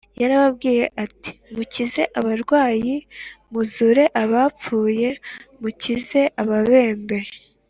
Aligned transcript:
yarababwiye 0.21 0.85
ati, 1.03 1.31
“mukize 1.53 2.01
abarwayi, 2.19 2.95
muzure 3.51 4.03
abapfuye, 4.21 5.09
mukize 5.61 6.21
ababembe, 6.41 7.19